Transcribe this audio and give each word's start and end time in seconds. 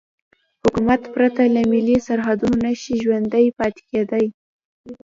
حکومت 0.63 1.01
پرته 1.13 1.41
له 1.55 1.61
ملي 1.71 1.97
سرحدونو 2.07 2.57
نشي 2.65 2.95
ژوندی 3.03 3.47
پاتې 3.57 3.81
کېدای. 3.91 4.25